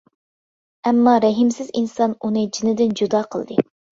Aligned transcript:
ئەمما 0.91 1.13
رەھىمسىز 1.25 1.69
ئىنسان 1.81 2.17
ئۇنى 2.27 2.45
جىنىدىن 2.57 2.97
جۇدا 3.03 3.25
قىلدى. 3.37 3.59